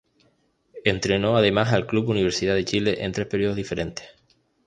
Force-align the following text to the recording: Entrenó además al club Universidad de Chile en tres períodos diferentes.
Entrenó 0.83 1.37
además 1.37 1.73
al 1.73 1.85
club 1.85 2.09
Universidad 2.09 2.55
de 2.55 2.65
Chile 2.65 3.03
en 3.03 3.11
tres 3.11 3.27
períodos 3.27 3.55
diferentes. 3.55 4.05